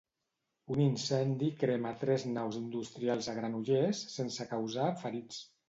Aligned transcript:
Un 0.75 0.79
incendi 0.85 1.49
crema 1.65 1.91
tres 2.05 2.25
naus 2.39 2.59
industrials 2.63 3.29
a 3.35 3.39
Granollers 3.43 4.03
sense 4.17 4.51
causar 4.57 4.93
ferits. 5.07 5.43